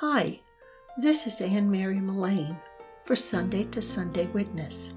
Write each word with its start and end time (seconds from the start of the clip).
Hi, 0.00 0.40
this 0.96 1.26
is 1.26 1.42
Anne 1.42 1.70
Mary 1.70 2.00
Mullane 2.00 2.56
for 3.04 3.14
Sunday 3.14 3.64
to 3.64 3.82
Sunday 3.82 4.28
Witness. 4.28 4.94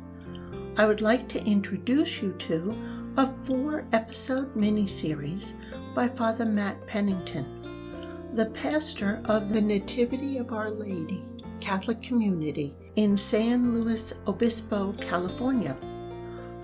I 0.77 0.85
would 0.85 1.01
like 1.01 1.27
to 1.27 1.43
introduce 1.43 2.21
you 2.21 2.31
to 2.31 2.73
a 3.17 3.29
four 3.43 3.85
episode 3.91 4.55
mini-series 4.55 5.55
by 5.93 6.07
Father 6.07 6.45
Matt 6.45 6.87
Pennington, 6.87 8.31
the 8.33 8.45
pastor 8.45 9.21
of 9.25 9.49
the 9.49 9.59
Nativity 9.59 10.37
of 10.37 10.53
Our 10.53 10.71
Lady 10.71 11.21
Catholic 11.59 12.01
community 12.01 12.73
in 12.95 13.17
San 13.17 13.73
Luis 13.73 14.13
Obispo, 14.25 14.93
California. 14.93 15.75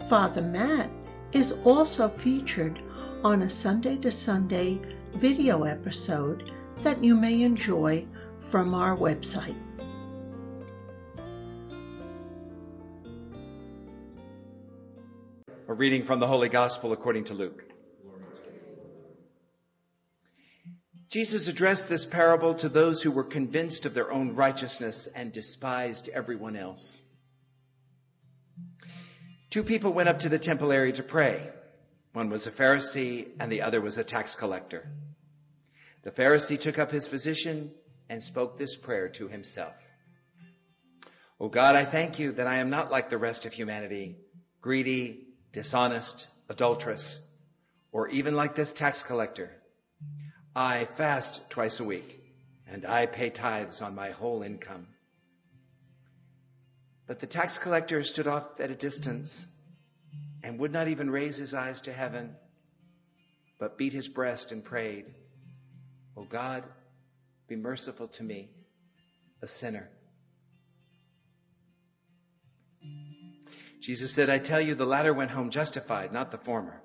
Father 0.07 0.43
Matt 0.43 0.89
is 1.33 1.57
also 1.65 2.07
featured 2.07 2.81
on 3.21 3.41
a 3.41 3.49
Sunday 3.49 3.97
to 3.97 4.09
Sunday 4.09 4.79
video 5.13 5.63
episode 5.63 6.53
that 6.83 7.03
you 7.03 7.17
may 7.17 7.41
enjoy 7.41 8.07
from 8.49 8.73
our 8.73 8.97
website. 8.97 9.55
A 15.67 15.73
reading 15.73 16.03
from 16.03 16.19
the 16.19 16.25
Holy 16.25 16.49
Gospel 16.49 16.91
according 16.91 17.25
to 17.25 17.35
Luke. 17.35 17.63
Jesus 21.09 21.47
addressed 21.47 21.89
this 21.89 22.05
parable 22.05 22.55
to 22.55 22.69
those 22.69 23.03
who 23.03 23.11
were 23.11 23.23
convinced 23.23 23.85
of 23.85 23.93
their 23.93 24.11
own 24.11 24.35
righteousness 24.35 25.07
and 25.07 25.31
despised 25.31 26.09
everyone 26.09 26.55
else. 26.55 26.99
Two 29.51 29.63
people 29.63 29.93
went 29.93 30.09
up 30.09 30.19
to 30.19 30.29
the 30.29 30.39
temple 30.39 30.71
area 30.71 30.93
to 30.93 31.03
pray. 31.03 31.49
One 32.13 32.29
was 32.29 32.47
a 32.47 32.51
Pharisee 32.51 33.27
and 33.39 33.51
the 33.51 33.61
other 33.61 33.79
was 33.79 33.99
a 33.99 34.03
tax 34.03 34.33
collector. 34.33 34.87
The 36.01 36.11
Pharisee 36.11 36.59
took 36.59 36.79
up 36.79 36.89
his 36.89 37.07
position 37.07 37.71
and 38.09 38.21
spoke 38.21 38.57
this 38.57 38.75
prayer 38.75 39.09
to 39.09 39.27
himself. 39.27 39.87
O 41.39 41.45
oh 41.45 41.49
God, 41.49 41.75
I 41.75 41.85
thank 41.85 42.19
you 42.19 42.33
that 42.33 42.47
I 42.47 42.57
am 42.57 42.69
not 42.69 42.91
like 42.91 43.09
the 43.09 43.17
rest 43.17 43.45
of 43.45 43.53
humanity, 43.53 44.17
greedy, 44.61 45.27
dishonest, 45.53 46.27
adulterous, 46.49 47.19
or 47.91 48.09
even 48.09 48.35
like 48.35 48.55
this 48.55 48.73
tax 48.73 49.03
collector. 49.03 49.49
I 50.55 50.85
fast 50.85 51.49
twice 51.49 51.79
a 51.79 51.85
week 51.85 52.19
and 52.67 52.85
I 52.85 53.05
pay 53.05 53.29
tithes 53.29 53.81
on 53.81 53.95
my 53.95 54.09
whole 54.09 54.41
income. 54.41 54.87
But 57.07 57.19
the 57.19 57.27
tax 57.27 57.57
collector 57.57 58.03
stood 58.03 58.27
off 58.27 58.59
at 58.59 58.69
a 58.69 58.75
distance 58.75 59.45
and 60.43 60.59
would 60.59 60.71
not 60.71 60.87
even 60.87 61.09
raise 61.09 61.37
his 61.37 61.53
eyes 61.53 61.81
to 61.81 61.93
heaven, 61.93 62.35
but 63.59 63.77
beat 63.77 63.93
his 63.93 64.07
breast 64.07 64.51
and 64.51 64.63
prayed, 64.63 65.05
O 66.15 66.23
God, 66.23 66.63
be 67.49 67.55
merciful 67.55 68.07
to 68.07 68.23
me, 68.23 68.51
a 69.41 69.47
sinner. 69.47 69.89
Jesus 73.81 74.13
said, 74.13 74.29
I 74.29 74.37
tell 74.37 74.61
you, 74.61 74.75
the 74.75 74.85
latter 74.85 75.13
went 75.13 75.31
home 75.31 75.49
justified, 75.49 76.13
not 76.13 76.29
the 76.29 76.37
former. 76.37 76.79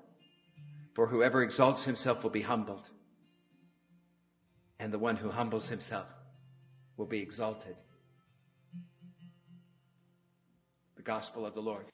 For 0.95 1.05
whoever 1.05 1.43
exalts 1.43 1.83
himself 1.83 2.23
will 2.23 2.31
be 2.31 2.41
humbled, 2.41 2.89
and 4.79 4.91
the 4.91 4.97
one 4.97 5.17
who 5.17 5.29
humbles 5.29 5.69
himself 5.69 6.07
will 6.97 7.05
be 7.05 7.19
exalted. 7.19 7.75
The 10.95 11.03
Gospel 11.03 11.45
of 11.45 11.53
the 11.53 11.61
Lord. 11.61 11.85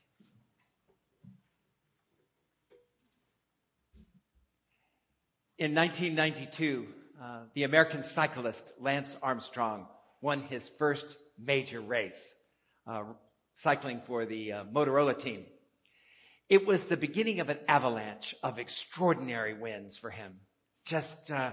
In 5.58 5.76
1992, 5.76 6.88
uh, 7.22 7.42
the 7.54 7.64
American 7.64 8.02
cyclist 8.02 8.72
Lance 8.80 9.16
Armstrong 9.22 9.86
won 10.22 10.42
his 10.42 10.68
first 10.68 11.16
major 11.38 11.80
race, 11.80 12.34
uh, 12.88 13.04
cycling 13.58 14.02
for 14.08 14.26
the 14.26 14.54
uh, 14.54 14.64
Motorola 14.64 15.18
team. 15.18 15.46
It 16.50 16.66
was 16.66 16.86
the 16.86 16.98
beginning 16.98 17.40
of 17.40 17.50
an 17.50 17.60
avalanche 17.68 18.34
of 18.42 18.58
extraordinary 18.58 19.54
wins 19.54 19.98
for 19.98 20.10
him. 20.10 20.34
Just 20.86 21.30
uh, 21.30 21.52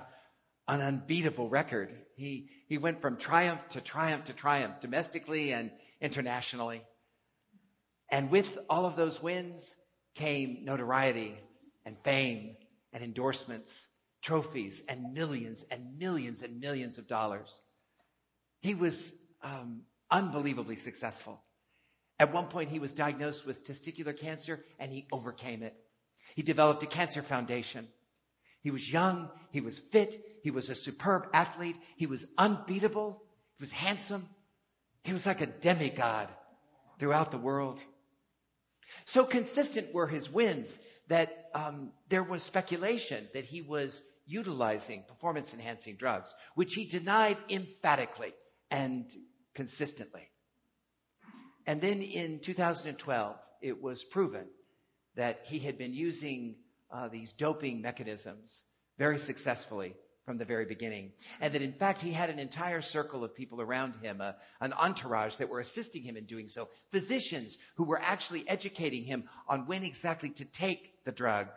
an 0.66 0.80
unbeatable 0.80 1.50
record. 1.50 1.94
He 2.16 2.48
he 2.66 2.78
went 2.78 3.02
from 3.02 3.18
triumph 3.18 3.66
to 3.70 3.82
triumph 3.82 4.24
to 4.24 4.32
triumph, 4.32 4.80
domestically 4.80 5.52
and 5.52 5.70
internationally. 6.00 6.82
And 8.10 8.30
with 8.30 8.58
all 8.70 8.86
of 8.86 8.96
those 8.96 9.22
wins 9.22 9.76
came 10.14 10.64
notoriety 10.64 11.38
and 11.84 11.96
fame 12.04 12.56
and 12.94 13.04
endorsements 13.04 13.86
trophies 14.22 14.82
and 14.88 15.12
millions 15.12 15.64
and 15.70 15.98
millions 15.98 16.42
and 16.42 16.60
millions 16.60 16.98
of 16.98 17.06
dollars. 17.06 17.58
He 18.60 18.74
was 18.74 19.12
um, 19.42 19.82
unbelievably 20.10 20.76
successful. 20.76 21.40
At 22.18 22.32
one 22.32 22.46
point, 22.46 22.70
he 22.70 22.80
was 22.80 22.94
diagnosed 22.94 23.46
with 23.46 23.66
testicular 23.66 24.18
cancer 24.18 24.64
and 24.78 24.92
he 24.92 25.06
overcame 25.12 25.62
it. 25.62 25.74
He 26.34 26.42
developed 26.42 26.82
a 26.82 26.86
cancer 26.86 27.22
foundation. 27.22 27.86
He 28.62 28.70
was 28.70 28.90
young. 28.90 29.30
He 29.52 29.60
was 29.60 29.78
fit. 29.78 30.14
He 30.42 30.50
was 30.50 30.68
a 30.68 30.74
superb 30.74 31.28
athlete. 31.32 31.76
He 31.96 32.06
was 32.06 32.26
unbeatable. 32.36 33.22
He 33.58 33.62
was 33.62 33.72
handsome. 33.72 34.26
He 35.04 35.12
was 35.12 35.26
like 35.26 35.40
a 35.40 35.46
demigod 35.46 36.28
throughout 36.98 37.30
the 37.30 37.38
world. 37.38 37.80
So 39.04 39.24
consistent 39.24 39.94
were 39.94 40.06
his 40.06 40.30
wins 40.30 40.76
that 41.08 41.37
um, 41.54 41.92
there 42.08 42.22
was 42.22 42.42
speculation 42.42 43.26
that 43.34 43.44
he 43.44 43.62
was 43.62 44.00
utilizing 44.26 45.04
performance 45.08 45.54
enhancing 45.54 45.96
drugs, 45.96 46.34
which 46.54 46.74
he 46.74 46.84
denied 46.84 47.36
emphatically 47.48 48.34
and 48.70 49.10
consistently. 49.54 50.28
And 51.66 51.80
then 51.80 52.00
in 52.02 52.40
2012, 52.40 53.36
it 53.62 53.82
was 53.82 54.04
proven 54.04 54.46
that 55.16 55.40
he 55.44 55.58
had 55.58 55.78
been 55.78 55.92
using 55.92 56.56
uh, 56.90 57.08
these 57.08 57.32
doping 57.32 57.82
mechanisms 57.82 58.62
very 58.98 59.18
successfully 59.18 59.94
from 60.28 60.36
the 60.36 60.44
very 60.44 60.66
beginning. 60.66 61.10
And 61.40 61.54
that 61.54 61.62
in 61.62 61.72
fact 61.72 62.02
he 62.02 62.12
had 62.12 62.28
an 62.28 62.38
entire 62.38 62.82
circle 62.82 63.24
of 63.24 63.34
people 63.34 63.62
around 63.62 63.94
him, 64.02 64.20
uh, 64.20 64.32
an 64.60 64.74
entourage 64.74 65.36
that 65.36 65.48
were 65.48 65.58
assisting 65.58 66.02
him 66.02 66.18
in 66.18 66.26
doing 66.26 66.48
so. 66.48 66.68
Physicians 66.90 67.56
who 67.76 67.84
were 67.84 67.98
actually 67.98 68.46
educating 68.46 69.04
him 69.04 69.24
on 69.48 69.66
when 69.66 69.84
exactly 69.84 70.28
to 70.28 70.44
take 70.44 71.02
the 71.06 71.12
drug 71.12 71.48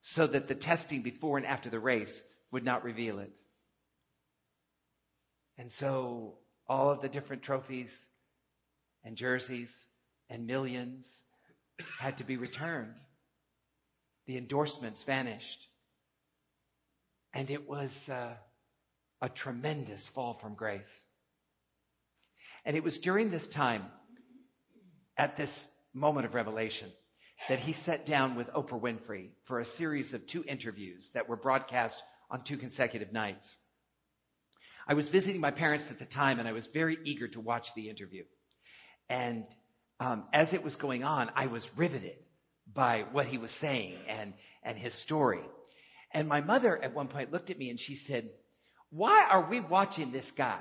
so 0.00 0.28
that 0.28 0.46
the 0.46 0.54
testing 0.54 1.02
before 1.02 1.38
and 1.38 1.46
after 1.46 1.70
the 1.70 1.80
race 1.80 2.22
would 2.52 2.64
not 2.64 2.84
reveal 2.84 3.18
it. 3.18 3.36
And 5.58 5.68
so 5.68 6.38
all 6.68 6.92
of 6.92 7.02
the 7.02 7.08
different 7.08 7.42
trophies 7.42 8.06
and 9.02 9.16
jerseys 9.16 9.84
and 10.30 10.46
millions 10.46 11.20
had 11.98 12.18
to 12.18 12.24
be 12.24 12.36
returned. 12.36 12.94
The 14.28 14.36
endorsements 14.36 15.02
vanished. 15.02 15.66
And 17.34 17.50
it 17.50 17.68
was 17.68 18.08
uh, 18.08 18.34
a 19.20 19.28
tremendous 19.28 20.06
fall 20.06 20.34
from 20.34 20.54
grace. 20.54 21.00
And 22.64 22.76
it 22.76 22.84
was 22.84 22.98
during 22.98 23.30
this 23.30 23.48
time, 23.48 23.84
at 25.16 25.36
this 25.36 25.66
moment 25.92 26.26
of 26.26 26.34
revelation, 26.34 26.90
that 27.48 27.58
he 27.58 27.72
sat 27.72 28.06
down 28.06 28.36
with 28.36 28.52
Oprah 28.52 28.80
Winfrey 28.80 29.30
for 29.42 29.58
a 29.58 29.64
series 29.64 30.14
of 30.14 30.26
two 30.26 30.44
interviews 30.46 31.10
that 31.14 31.28
were 31.28 31.36
broadcast 31.36 32.00
on 32.30 32.42
two 32.42 32.56
consecutive 32.56 33.12
nights. 33.12 33.54
I 34.86 34.94
was 34.94 35.08
visiting 35.08 35.40
my 35.40 35.50
parents 35.50 35.90
at 35.90 35.98
the 35.98 36.04
time 36.04 36.38
and 36.38 36.48
I 36.48 36.52
was 36.52 36.66
very 36.66 36.96
eager 37.04 37.28
to 37.28 37.40
watch 37.40 37.74
the 37.74 37.88
interview. 37.90 38.24
And 39.08 39.44
um, 40.00 40.24
as 40.32 40.54
it 40.54 40.62
was 40.62 40.76
going 40.76 41.04
on, 41.04 41.30
I 41.34 41.46
was 41.46 41.68
riveted 41.76 42.16
by 42.72 43.04
what 43.12 43.26
he 43.26 43.38
was 43.38 43.50
saying 43.50 43.96
and, 44.08 44.34
and 44.62 44.78
his 44.78 44.94
story. 44.94 45.40
And 46.14 46.28
my 46.28 46.40
mother 46.40 46.80
at 46.80 46.94
one 46.94 47.08
point 47.08 47.32
looked 47.32 47.50
at 47.50 47.58
me 47.58 47.68
and 47.68 47.78
she 47.78 47.96
said, 47.96 48.30
why 48.94 49.26
are 49.28 49.50
we 49.50 49.58
watching 49.58 50.12
this 50.12 50.30
guy? 50.30 50.60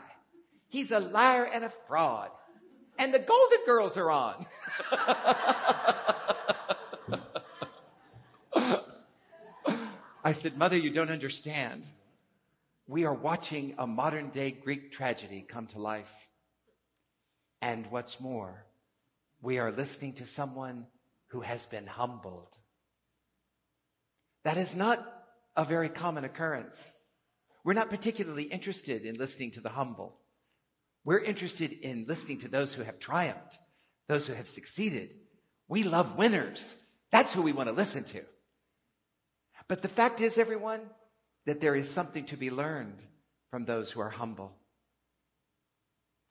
He's 0.70 0.90
a 0.90 1.00
liar 1.00 1.46
and 1.46 1.64
a 1.64 1.70
fraud. 1.70 2.32
And 2.98 3.14
the 3.14 3.20
Golden 3.20 3.60
Girls 3.68 3.96
are 3.96 4.10
on. 4.10 4.44
I 10.24 10.32
said, 10.32 10.58
Mother, 10.58 10.78
you 10.78 10.90
don't 10.90 11.12
understand. 11.12 11.84
We 12.88 13.06
are 13.06 13.14
watching 13.14 13.76
a 13.78 13.86
modern 13.86 14.30
day 14.30 14.50
Greek 14.50 14.92
tragedy 14.92 15.46
come 15.48 15.68
to 15.68 15.80
life. 15.80 16.10
And 17.62 17.86
what's 17.92 18.20
more, 18.20 18.66
we 19.44 19.60
are 19.60 19.72
listening 19.72 20.14
to 20.14 20.26
someone 20.26 20.88
who 21.28 21.42
has 21.42 21.68
been 21.68 21.86
humbled. 21.86 22.50
That 24.44 24.58
is 24.58 24.76
not 24.76 25.23
a 25.56 25.66
very 25.66 25.90
common 25.90 26.26
occurrence. 26.26 26.90
We're 27.64 27.74
not 27.74 27.90
particularly 27.90 28.44
interested 28.44 29.06
in 29.06 29.16
listening 29.16 29.52
to 29.52 29.62
the 29.62 29.70
humble. 29.70 30.18
We're 31.06 31.20
interested 31.20 31.72
in 31.72 32.06
listening 32.08 32.40
to 32.40 32.48
those 32.48 32.74
who 32.74 32.84
have 32.84 33.00
triumphed, 33.00 33.58
those 34.08 34.28
who 34.28 34.34
have 34.34 34.48
succeeded. 34.48 35.14
We 35.68 35.84
love 35.84 36.18
winners. 36.18 36.74
That's 37.12 37.34
who 37.34 37.42
we 37.42 37.54
want 37.54 37.70
to 37.70 37.76
listen 37.76 38.04
to. 38.06 38.22
But 39.68 39.82
the 39.82 39.90
fact 39.90 40.22
is, 40.22 40.38
everyone, 40.38 40.82
that 41.46 41.62
there 41.62 41.76
is 41.76 41.90
something 41.90 42.26
to 42.26 42.38
be 42.38 42.52
learned 42.52 43.00
from 43.52 43.66
those 43.66 43.92
who 43.92 44.02
are 44.02 44.10
humble. 44.10 44.52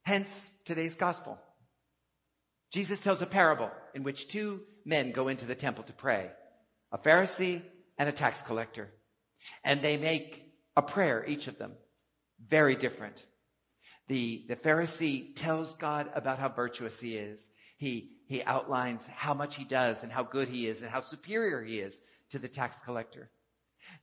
Hence 0.05 0.51
today's 0.65 0.97
gospel. 0.97 1.39
Jesus 2.73 3.01
tells 3.01 3.23
a 3.23 3.27
parable 3.27 3.71
in 3.95 4.03
which 4.03 4.29
two 4.29 4.61
men 4.85 5.13
go 5.13 5.29
into 5.29 5.47
the 5.47 5.55
temple 5.55 5.85
to 5.85 5.93
pray, 5.93 6.31
a 6.91 6.99
Pharisee 6.99 7.63
and 7.99 8.09
a 8.09 8.13
tax 8.13 8.43
collector. 8.43 8.89
And 9.65 9.83
they 9.83 9.97
make 9.97 10.45
a 10.77 10.83
prayer, 10.83 11.25
each 11.27 11.47
of 11.49 11.59
them, 11.59 11.73
very 12.47 12.77
different. 12.77 13.23
The, 14.09 14.45
the 14.49 14.57
Pharisee 14.57 15.35
tells 15.37 15.75
God 15.75 16.11
about 16.15 16.39
how 16.39 16.49
virtuous 16.49 16.99
he 16.99 17.17
is. 17.17 17.49
He, 17.77 18.11
he 18.27 18.43
outlines 18.43 19.07
how 19.07 19.35
much 19.35 19.57
he 19.57 19.65
does 19.65 20.03
and 20.03 20.13
how 20.13 20.23
good 20.23 20.49
he 20.49 20.67
is 20.67 20.83
and 20.83 20.91
how 20.91 21.01
superior 21.01 21.63
he 21.63 21.81
is 21.81 21.99
to 22.31 22.39
the 22.39 22.49
tax 22.49 22.81
collector. 22.81 23.31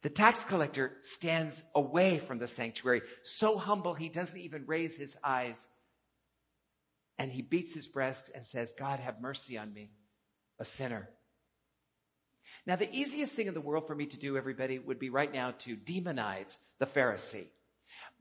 The 0.02 0.10
tax 0.10 0.44
collector 0.44 0.98
stands 1.02 1.64
away 1.76 2.18
from 2.18 2.40
the 2.40 2.48
sanctuary, 2.48 3.02
so 3.24 3.58
humble 3.58 3.94
he 3.94 4.10
doesn't 4.10 4.38
even 4.38 4.66
raise 4.66 4.98
his 4.98 5.18
eyes. 5.24 5.68
And 7.18 7.32
he 7.32 7.42
beats 7.42 7.74
his 7.74 7.88
breast 7.88 8.30
and 8.34 8.46
says, 8.46 8.74
God, 8.78 9.00
have 9.00 9.22
mercy 9.22 9.58
on 9.58 9.74
me, 9.74 9.92
a 10.60 10.66
sinner. 10.66 11.10
Now, 12.70 12.76
the 12.76 12.96
easiest 12.96 13.36
thing 13.36 13.48
in 13.48 13.56
the 13.56 13.62
world 13.62 13.88
for 13.88 13.96
me 13.96 14.06
to 14.06 14.18
do, 14.18 14.38
everybody, 14.38 14.78
would 14.78 15.00
be 15.00 15.10
right 15.10 15.34
now 15.34 15.56
to 15.66 15.76
demonize 15.76 16.56
the 16.78 16.86
Pharisee. 16.86 17.48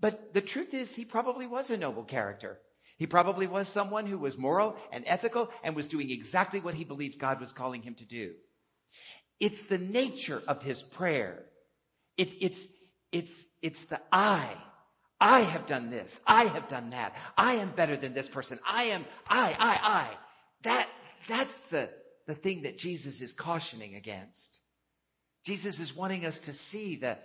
But 0.00 0.32
the 0.32 0.40
truth 0.40 0.72
is, 0.72 0.96
he 0.96 1.04
probably 1.04 1.46
was 1.46 1.68
a 1.68 1.76
noble 1.76 2.04
character. 2.04 2.58
He 2.96 3.06
probably 3.06 3.46
was 3.46 3.68
someone 3.68 4.06
who 4.06 4.16
was 4.16 4.38
moral 4.38 4.74
and 4.90 5.04
ethical 5.06 5.50
and 5.62 5.76
was 5.76 5.88
doing 5.88 6.10
exactly 6.10 6.60
what 6.60 6.72
he 6.72 6.84
believed 6.84 7.18
God 7.18 7.40
was 7.40 7.52
calling 7.52 7.82
him 7.82 7.94
to 7.96 8.06
do. 8.06 8.32
It's 9.38 9.64
the 9.64 9.76
nature 9.76 10.42
of 10.48 10.62
his 10.62 10.82
prayer. 10.82 11.44
It, 12.16 12.32
it's, 12.40 12.66
it's, 13.12 13.44
it's 13.60 13.84
the 13.84 14.00
I. 14.10 14.48
I 15.20 15.40
have 15.40 15.66
done 15.66 15.90
this. 15.90 16.18
I 16.26 16.44
have 16.44 16.68
done 16.68 16.88
that. 16.90 17.14
I 17.36 17.56
am 17.56 17.68
better 17.68 17.98
than 17.98 18.14
this 18.14 18.30
person. 18.30 18.58
I 18.66 18.84
am, 18.84 19.04
I, 19.28 19.54
I, 19.58 19.78
I. 19.82 20.08
That, 20.62 20.88
that's 21.28 21.64
the, 21.64 21.90
the 22.28 22.34
thing 22.34 22.62
that 22.62 22.76
Jesus 22.76 23.22
is 23.22 23.32
cautioning 23.32 23.94
against. 23.94 24.58
Jesus 25.44 25.80
is 25.80 25.96
wanting 25.96 26.26
us 26.26 26.40
to 26.40 26.52
see 26.52 26.96
the, 26.96 27.16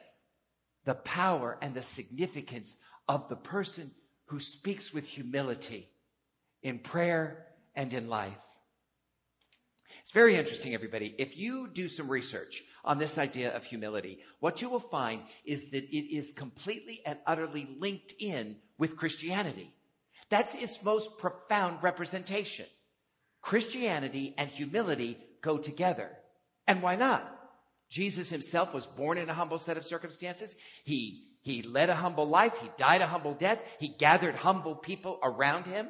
the 0.86 0.96
power 0.96 1.58
and 1.62 1.74
the 1.74 1.84
significance 1.84 2.78
of 3.10 3.28
the 3.28 3.36
person 3.36 3.92
who 4.28 4.40
speaks 4.40 4.94
with 4.94 5.06
humility 5.06 5.90
in 6.62 6.80
prayer 6.80 7.46
and 7.76 7.94
in 7.94 8.08
life. 8.08 8.32
It's 10.04 10.14
very 10.14 10.38
interesting, 10.38 10.74
everybody. 10.74 11.14
If 11.18 11.38
you 11.38 11.68
do 11.68 11.90
some 11.90 12.08
research 12.08 12.64
on 12.86 12.98
this 12.98 13.18
idea 13.18 13.54
of 13.54 13.66
humility, 13.66 14.20
what 14.40 14.62
you 14.62 14.70
will 14.70 14.80
find 14.80 15.22
is 15.44 15.72
that 15.72 15.84
it 15.84 16.16
is 16.16 16.32
completely 16.32 17.02
and 17.06 17.20
utterly 17.28 17.68
linked 17.78 18.14
in 18.20 18.56
with 18.78 18.96
Christianity. 18.96 19.70
That's 20.30 20.56
its 20.56 20.82
most 20.86 21.20
profound 21.20 21.84
representation. 21.84 22.68
Christianity 23.44 24.34
and 24.38 24.50
humility 24.50 25.18
go 25.42 25.58
together. 25.58 26.10
And 26.66 26.82
why 26.82 26.96
not? 26.96 27.30
Jesus 27.90 28.30
himself 28.30 28.74
was 28.74 28.88
born 28.88 29.20
in 29.20 29.30
a 29.30 29.34
humble 29.34 29.60
set 29.60 29.78
of 29.78 29.86
circumstances. 29.86 30.56
He, 30.86 31.26
he 31.42 31.62
led 31.62 31.90
a 31.90 31.96
humble 31.96 32.26
life. 32.26 32.58
He 32.58 32.72
died 32.78 33.02
a 33.02 33.06
humble 33.06 33.34
death. 33.34 33.64
He 33.80 33.90
gathered 33.90 34.36
humble 34.36 34.76
people 34.76 35.20
around 35.22 35.68
him. 35.68 35.88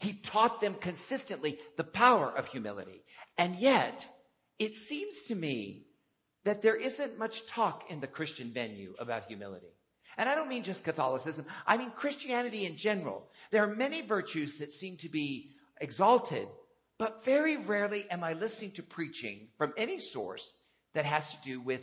He 0.00 0.14
taught 0.14 0.60
them 0.60 0.74
consistently 0.74 1.58
the 1.76 1.84
power 1.84 2.26
of 2.26 2.48
humility. 2.48 3.04
And 3.36 3.54
yet, 3.54 4.06
it 4.58 4.74
seems 4.74 5.26
to 5.26 5.34
me 5.34 5.86
that 6.44 6.62
there 6.62 6.76
isn't 6.76 7.18
much 7.18 7.46
talk 7.46 7.90
in 7.90 8.00
the 8.00 8.06
Christian 8.06 8.52
venue 8.52 8.94
about 8.98 9.26
humility. 9.26 9.66
And 10.16 10.28
I 10.28 10.34
don't 10.34 10.48
mean 10.48 10.62
just 10.62 10.82
Catholicism. 10.82 11.44
I 11.66 11.76
mean 11.76 11.90
Christianity 11.90 12.64
in 12.64 12.76
general. 12.76 13.28
There 13.50 13.62
are 13.64 13.76
many 13.76 14.00
virtues 14.00 14.58
that 14.58 14.72
seem 14.72 14.96
to 14.98 15.10
be 15.10 15.50
exalted, 15.80 16.48
but 16.98 17.24
very 17.24 17.56
rarely 17.56 18.04
am 18.10 18.24
I 18.24 18.32
listening 18.32 18.72
to 18.72 18.82
preaching 18.82 19.48
from 19.58 19.72
any 19.76 19.98
source 19.98 20.52
that 20.94 21.04
has 21.04 21.28
to 21.36 21.42
do 21.42 21.60
with 21.60 21.82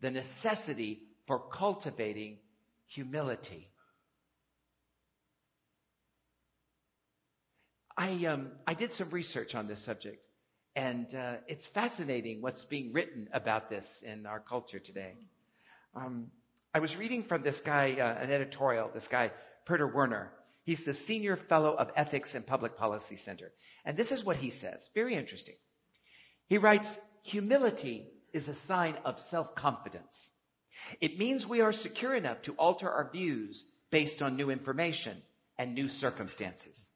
the 0.00 0.10
necessity 0.10 1.00
for 1.26 1.38
cultivating 1.38 2.38
humility. 2.88 3.68
I, 7.96 8.26
um, 8.26 8.52
I 8.66 8.74
did 8.74 8.92
some 8.92 9.10
research 9.10 9.54
on 9.54 9.68
this 9.68 9.80
subject, 9.80 10.18
and 10.74 11.12
uh, 11.14 11.36
it's 11.48 11.66
fascinating 11.66 12.42
what's 12.42 12.64
being 12.64 12.92
written 12.92 13.28
about 13.32 13.70
this 13.70 14.02
in 14.02 14.26
our 14.26 14.38
culture 14.38 14.78
today. 14.78 15.14
Um, 15.94 16.30
I 16.74 16.80
was 16.80 16.96
reading 16.96 17.22
from 17.22 17.42
this 17.42 17.60
guy, 17.60 17.96
uh, 17.98 18.22
an 18.22 18.30
editorial, 18.30 18.90
this 18.92 19.08
guy, 19.08 19.30
Peter 19.66 19.88
Wehner. 19.88 20.28
He's 20.66 20.84
the 20.84 20.94
Senior 20.94 21.36
Fellow 21.36 21.76
of 21.76 21.92
Ethics 21.94 22.34
and 22.34 22.44
Public 22.44 22.76
Policy 22.76 23.14
Center. 23.14 23.52
And 23.84 23.96
this 23.96 24.10
is 24.10 24.24
what 24.24 24.36
he 24.36 24.50
says. 24.50 24.90
Very 24.96 25.14
interesting. 25.14 25.54
He 26.48 26.58
writes, 26.58 26.98
humility 27.22 28.08
is 28.32 28.48
a 28.48 28.54
sign 28.54 28.96
of 29.04 29.20
self-confidence. 29.20 30.28
It 31.00 31.20
means 31.20 31.46
we 31.46 31.60
are 31.60 31.72
secure 31.72 32.14
enough 32.14 32.42
to 32.42 32.54
alter 32.54 32.90
our 32.90 33.08
views 33.12 33.64
based 33.92 34.22
on 34.22 34.34
new 34.34 34.50
information 34.50 35.16
and 35.56 35.72
new 35.72 35.88
circumstances. 35.88 36.90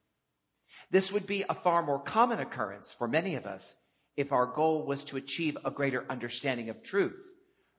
This 0.90 1.12
would 1.12 1.28
be 1.28 1.44
a 1.48 1.54
far 1.54 1.84
more 1.84 2.00
common 2.00 2.40
occurrence 2.40 2.92
for 2.92 3.06
many 3.06 3.36
of 3.36 3.46
us 3.46 3.72
if 4.16 4.32
our 4.32 4.46
goal 4.46 4.84
was 4.84 5.04
to 5.04 5.16
achieve 5.16 5.56
a 5.64 5.70
greater 5.70 6.04
understanding 6.10 6.70
of 6.70 6.82
truth 6.82 7.24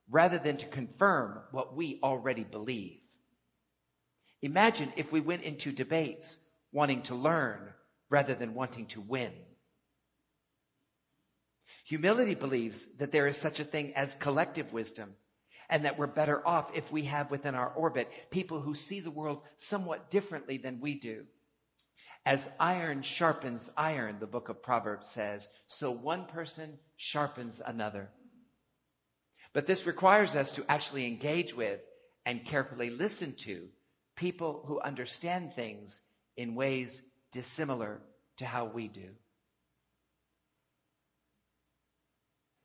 rather 0.09 0.37
than 0.39 0.55
to 0.55 0.65
confirm 0.67 1.41
what 1.51 1.75
we 1.75 1.99
already 2.01 2.45
believe. 2.45 3.00
Imagine 4.41 4.91
if 4.95 5.11
we 5.11 5.21
went 5.21 5.43
into 5.43 5.71
debates 5.71 6.37
wanting 6.71 7.03
to 7.03 7.15
learn 7.15 7.73
rather 8.09 8.33
than 8.33 8.53
wanting 8.53 8.87
to 8.87 9.01
win. 9.01 9.33
Humility 11.85 12.35
believes 12.35 12.85
that 12.97 13.11
there 13.11 13.27
is 13.27 13.37
such 13.37 13.59
a 13.59 13.65
thing 13.65 13.93
as 13.95 14.15
collective 14.15 14.73
wisdom 14.73 15.15
and 15.69 15.85
that 15.85 15.97
we're 15.97 16.07
better 16.07 16.45
off 16.45 16.75
if 16.75 16.91
we 16.91 17.03
have 17.03 17.31
within 17.31 17.55
our 17.55 17.69
orbit 17.69 18.09
people 18.29 18.59
who 18.59 18.73
see 18.73 18.99
the 18.99 19.11
world 19.11 19.41
somewhat 19.57 20.09
differently 20.09 20.57
than 20.57 20.81
we 20.81 20.95
do. 20.99 21.25
As 22.25 22.47
iron 22.59 23.01
sharpens 23.01 23.69
iron, 23.75 24.19
the 24.19 24.27
book 24.27 24.49
of 24.49 24.61
Proverbs 24.61 25.09
says, 25.09 25.47
so 25.67 25.91
one 25.91 26.25
person 26.25 26.77
sharpens 26.97 27.61
another. 27.65 28.09
But 29.53 29.65
this 29.65 29.87
requires 29.87 30.35
us 30.35 30.53
to 30.53 30.65
actually 30.69 31.07
engage 31.07 31.55
with 31.55 31.79
and 32.25 32.45
carefully 32.45 32.89
listen 32.89 33.33
to 33.37 33.69
people 34.15 34.63
who 34.65 34.79
understand 34.79 35.53
things 35.53 35.99
in 36.37 36.55
ways 36.55 37.01
dissimilar 37.31 38.01
to 38.37 38.45
how 38.45 38.65
we 38.65 38.87
do. 38.87 39.09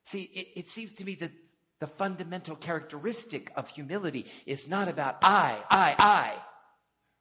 See, 0.04 0.22
it, 0.22 0.60
it, 0.60 0.68
seems 0.68 0.94
to 0.94 1.04
me 1.04 1.16
that 1.16 1.32
the 1.80 1.86
fundamental 1.88 2.54
characteristic 2.54 3.50
of 3.56 3.68
humility 3.68 4.26
is 4.46 4.68
not 4.68 4.88
about 4.88 5.18
I, 5.22 5.58
I, 5.68 5.96
I, 5.98 6.32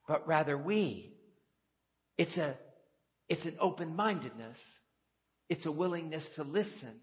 but 0.08 0.28
rather 0.28 0.58
we. 0.58 1.12
It's 2.18 2.38
a, 2.38 2.56
it's 3.28 3.46
an 3.46 3.56
open-mindedness. 3.60 4.80
It's 5.50 5.66
a 5.66 5.72
willingness 5.72 6.30
to 6.36 6.44
listen. 6.44 6.94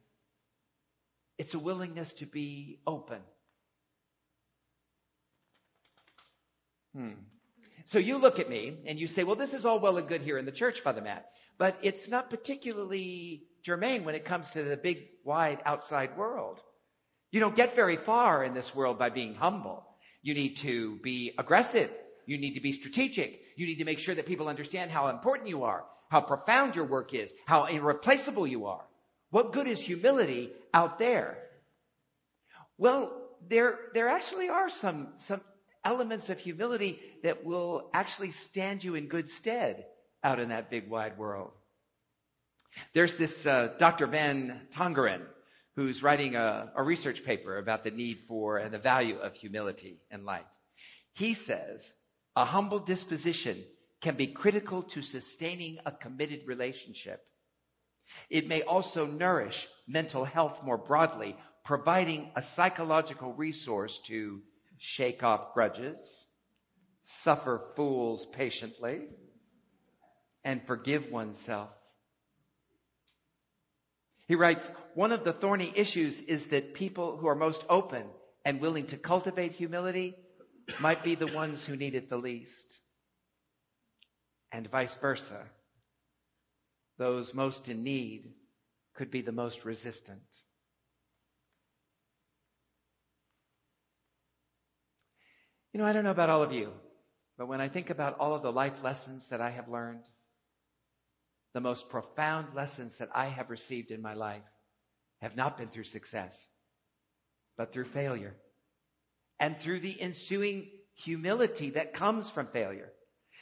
It's 1.36 1.54
a 1.54 1.58
willingness 1.58 2.12
to 2.14 2.26
be 2.26 2.78
open. 2.86 3.20
Hmm. 6.94 7.10
So 7.84 7.98
you 7.98 8.20
look 8.20 8.38
at 8.38 8.48
me 8.48 8.78
and 8.86 8.98
you 8.98 9.06
say, 9.06 9.24
well, 9.24 9.36
this 9.36 9.54
is 9.54 9.66
all 9.66 9.80
well 9.80 9.96
and 9.96 10.08
good 10.08 10.20
here 10.20 10.38
in 10.38 10.44
the 10.44 10.52
church, 10.52 10.80
Father 10.80 11.00
Matt, 11.00 11.26
but 11.58 11.76
it's 11.82 12.08
not 12.08 12.30
particularly 12.30 13.44
germane 13.62 14.04
when 14.04 14.14
it 14.14 14.24
comes 14.24 14.52
to 14.52 14.62
the 14.62 14.76
big, 14.76 14.98
wide 15.24 15.60
outside 15.64 16.16
world. 16.16 16.60
You 17.30 17.40
don't 17.40 17.56
get 17.56 17.74
very 17.74 17.96
far 17.96 18.44
in 18.44 18.54
this 18.54 18.74
world 18.74 18.98
by 18.98 19.10
being 19.10 19.34
humble. 19.34 19.86
You 20.22 20.34
need 20.34 20.58
to 20.58 20.96
be 21.02 21.32
aggressive. 21.38 21.90
You 22.26 22.38
need 22.38 22.54
to 22.54 22.60
be 22.60 22.72
strategic. 22.72 23.40
You 23.56 23.66
need 23.66 23.78
to 23.78 23.84
make 23.84 23.98
sure 23.98 24.14
that 24.14 24.26
people 24.26 24.48
understand 24.48 24.90
how 24.90 25.08
important 25.08 25.48
you 25.48 25.64
are, 25.64 25.84
how 26.08 26.20
profound 26.20 26.76
your 26.76 26.84
work 26.84 27.14
is, 27.14 27.32
how 27.46 27.64
irreplaceable 27.64 28.46
you 28.46 28.66
are. 28.66 28.84
What 29.30 29.52
good 29.52 29.66
is 29.66 29.80
humility 29.80 30.50
out 30.74 30.98
there? 30.98 31.38
Well, 32.78 33.12
there, 33.48 33.78
there 33.94 34.08
actually 34.08 34.50
are 34.50 34.68
some, 34.68 35.08
some 35.16 35.40
elements 35.84 36.30
of 36.30 36.38
humility 36.38 37.00
that 37.22 37.44
will 37.44 37.90
actually 37.92 38.30
stand 38.30 38.84
you 38.84 38.94
in 38.94 39.08
good 39.08 39.28
stead 39.28 39.84
out 40.22 40.40
in 40.40 40.50
that 40.50 40.70
big 40.70 40.88
wide 40.88 41.18
world. 41.18 41.50
There's 42.94 43.16
this 43.16 43.46
uh, 43.46 43.74
Dr. 43.78 44.06
Van 44.06 44.60
Tongeren 44.74 45.22
who's 45.76 46.02
writing 46.02 46.36
a, 46.36 46.70
a 46.76 46.82
research 46.82 47.24
paper 47.24 47.56
about 47.58 47.84
the 47.84 47.90
need 47.90 48.20
for 48.28 48.58
and 48.58 48.72
the 48.72 48.78
value 48.78 49.16
of 49.18 49.34
humility 49.34 49.98
in 50.10 50.24
life. 50.24 50.44
He 51.14 51.34
says 51.34 51.92
a 52.36 52.44
humble 52.44 52.78
disposition 52.78 53.62
can 54.00 54.14
be 54.14 54.26
critical 54.26 54.82
to 54.82 55.02
sustaining 55.02 55.78
a 55.86 55.92
committed 55.92 56.40
relationship. 56.46 57.22
It 58.28 58.48
may 58.48 58.62
also 58.62 59.06
nourish 59.06 59.66
mental 59.86 60.24
health 60.24 60.62
more 60.62 60.78
broadly, 60.78 61.36
providing 61.64 62.30
a 62.34 62.42
psychological 62.42 63.32
resource 63.32 64.00
to 64.06 64.42
shake 64.82 65.22
off 65.22 65.54
grudges, 65.54 66.26
suffer 67.04 67.62
fools 67.76 68.26
patiently, 68.26 69.06
and 70.42 70.60
forgive 70.66 71.12
oneself. 71.12 71.70
He 74.26 74.34
writes, 74.34 74.68
one 74.94 75.12
of 75.12 75.22
the 75.22 75.32
thorny 75.32 75.72
issues 75.76 76.20
is 76.20 76.48
that 76.48 76.74
people 76.74 77.16
who 77.16 77.28
are 77.28 77.36
most 77.36 77.64
open 77.68 78.04
and 78.44 78.60
willing 78.60 78.86
to 78.86 78.96
cultivate 78.96 79.52
humility 79.52 80.16
might 80.80 81.04
be 81.04 81.14
the 81.14 81.28
ones 81.28 81.64
who 81.64 81.76
need 81.76 81.94
it 81.94 82.10
the 82.10 82.16
least. 82.16 82.76
And 84.50 84.68
vice 84.68 84.96
versa. 84.96 85.44
Those 86.98 87.34
most 87.34 87.68
in 87.68 87.84
need 87.84 88.32
could 88.94 89.12
be 89.12 89.20
the 89.20 89.30
most 89.30 89.64
resistant. 89.64 90.22
You 95.72 95.80
know, 95.80 95.86
I 95.86 95.92
don't 95.92 96.04
know 96.04 96.10
about 96.10 96.28
all 96.28 96.42
of 96.42 96.52
you, 96.52 96.70
but 97.38 97.48
when 97.48 97.62
I 97.62 97.68
think 97.68 97.88
about 97.88 98.18
all 98.18 98.34
of 98.34 98.42
the 98.42 98.52
life 98.52 98.82
lessons 98.82 99.30
that 99.30 99.40
I 99.40 99.50
have 99.50 99.68
learned, 99.68 100.04
the 101.54 101.60
most 101.60 101.88
profound 101.88 102.54
lessons 102.54 102.98
that 102.98 103.08
I 103.14 103.26
have 103.26 103.48
received 103.48 103.90
in 103.90 104.02
my 104.02 104.14
life 104.14 104.42
have 105.22 105.36
not 105.36 105.56
been 105.56 105.68
through 105.68 105.84
success, 105.84 106.46
but 107.56 107.72
through 107.72 107.84
failure 107.84 108.34
and 109.40 109.58
through 109.58 109.80
the 109.80 109.98
ensuing 109.98 110.68
humility 110.94 111.70
that 111.70 111.94
comes 111.94 112.28
from 112.28 112.48
failure. 112.48 112.90